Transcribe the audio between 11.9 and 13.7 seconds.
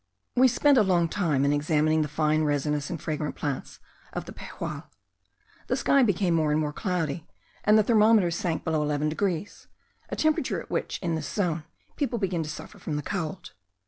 people begin to suffer from the cold.